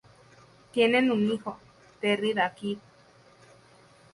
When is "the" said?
2.33-2.51